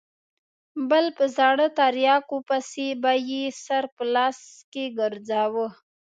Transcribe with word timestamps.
بل 0.89 1.05
په 1.17 1.25
زاړه 1.37 1.67
تریاکو 1.79 2.37
پسې 2.47 2.87
به 3.01 3.13
یې 3.29 3.43
سر 3.63 3.83
په 3.95 4.03
لاس 4.13 4.39
کې 4.71 4.85
ګرځاوه. 4.99 5.67